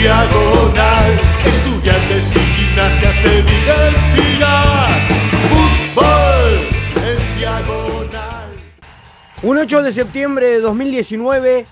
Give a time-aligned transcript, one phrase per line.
[0.00, 1.20] diagonal.
[1.44, 3.42] Estudiantes y gimnasia se.
[5.48, 6.50] Fútbol
[6.96, 8.48] en diagonal.
[9.42, 11.64] Un 8 de septiembre de 2019,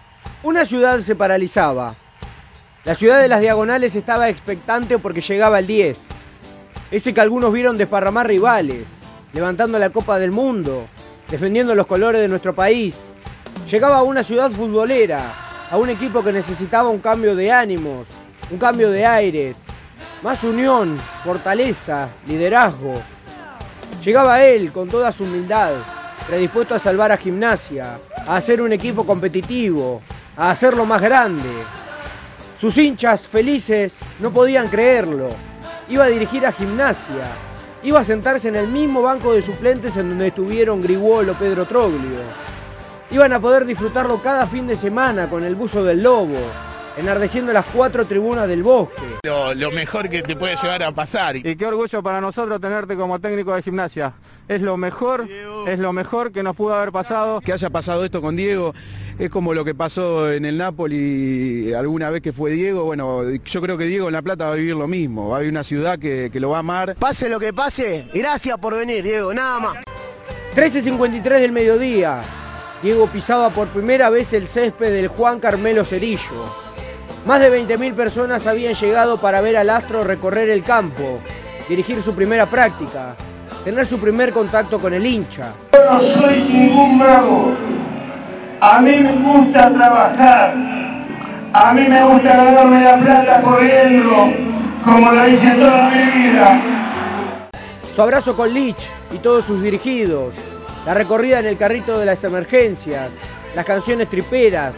[0.43, 1.95] una ciudad se paralizaba.
[2.85, 5.99] La ciudad de las diagonales estaba expectante porque llegaba el 10.
[6.91, 8.87] Ese que algunos vieron desparramar rivales,
[9.33, 10.87] levantando la Copa del Mundo,
[11.29, 13.07] defendiendo los colores de nuestro país.
[13.69, 18.07] Llegaba a una ciudad futbolera, a un equipo que necesitaba un cambio de ánimos,
[18.51, 19.57] un cambio de aires,
[20.23, 22.95] más unión, fortaleza, liderazgo.
[24.05, 25.73] Llegaba él con toda su humildad,
[26.29, 30.03] predispuesto a salvar a Gimnasia, a hacer un equipo competitivo,
[30.37, 31.49] a hacerlo más grande.
[32.61, 35.29] Sus hinchas felices no podían creerlo.
[35.89, 37.27] Iba a dirigir a Gimnasia.
[37.83, 42.46] Iba a sentarse en el mismo banco de suplentes en donde estuvieron Griguolo, Pedro Troglio.
[43.11, 46.39] Iban a poder disfrutarlo cada fin de semana con el buzo del lobo,
[46.97, 49.01] enardeciendo las cuatro tribunas del bosque.
[49.25, 51.37] Lo, lo mejor que te puede llegar a pasar.
[51.37, 54.13] Y qué orgullo para nosotros tenerte como técnico de gimnasia.
[54.49, 55.29] Es lo mejor,
[55.67, 57.41] es lo mejor que nos pudo haber pasado.
[57.41, 58.75] Que haya pasado esto con Diego
[59.19, 62.85] es como lo que pasó en el Napoli alguna vez que fue Diego.
[62.85, 65.31] Bueno, yo creo que Diego en La Plata va a vivir lo mismo.
[65.31, 66.97] Va a vivir una ciudad que, que lo va a amar.
[66.97, 69.77] Pase lo que pase, gracias por venir, Diego, nada más.
[70.55, 72.23] 13.53 del mediodía.
[72.83, 76.67] Diego pisaba por primera vez el césped del Juan Carmelo Cerillo.
[77.25, 81.19] Más de 20.000 personas habían llegado para ver al astro recorrer el campo,
[81.69, 83.17] dirigir su primera práctica,
[83.65, 85.53] tener su primer contacto con el hincha.
[85.73, 87.53] Yo no soy ningún mago.
[88.61, 90.55] A mí me gusta trabajar.
[91.53, 94.31] A mí me gusta ganarme la plata corriendo,
[94.85, 96.61] como lo hice toda mi vida.
[97.95, 98.77] Su abrazo con Lich
[99.11, 100.35] y todos sus dirigidos,
[100.87, 103.11] la recorrida en el carrito de las emergencias,
[103.57, 104.73] las canciones triperas.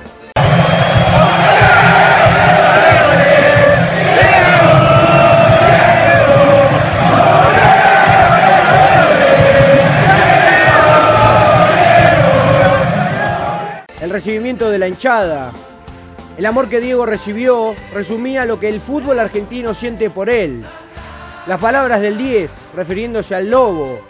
[14.01, 15.53] El recibimiento de la hinchada.
[16.39, 20.65] El amor que Diego recibió resumía lo que el fútbol argentino siente por él.
[21.47, 24.01] Las palabras del 10, refiriéndose al lobo,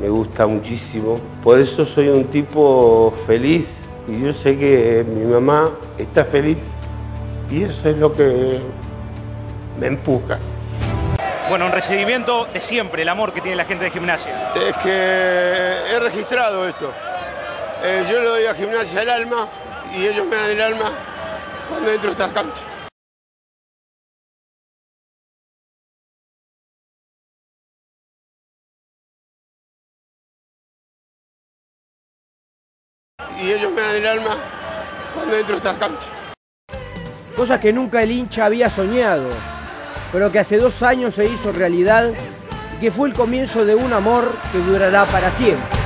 [0.00, 1.20] me gusta muchísimo.
[1.42, 3.66] Por eso soy un tipo feliz
[4.06, 6.58] y yo sé que mi mamá está feliz
[7.50, 8.60] y eso es lo que
[9.78, 10.38] me empuja.
[11.48, 14.52] Bueno, un recibimiento de siempre, el amor que tiene la gente de gimnasia.
[14.54, 16.92] Es que he registrado esto.
[17.82, 19.48] Eh, yo le doy a gimnasia el alma
[19.96, 20.92] y ellos me dan el alma
[21.70, 22.77] cuando entro a estas canchas.
[33.40, 34.36] Y ellos me dan el alma
[35.14, 36.08] cuando entro a estas canchas.
[37.36, 39.28] Cosas que nunca el hincha había soñado,
[40.12, 42.10] pero que hace dos años se hizo realidad
[42.76, 45.77] y que fue el comienzo de un amor que durará para siempre.